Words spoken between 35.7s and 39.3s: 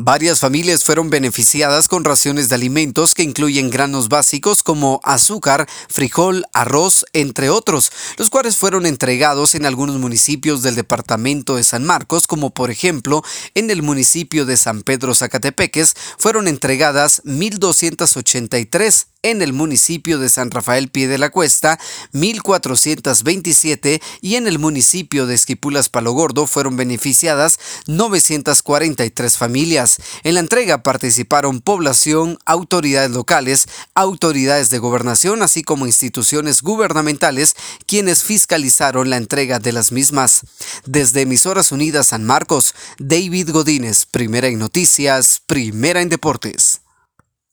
instituciones gubernamentales, quienes fiscalizaron la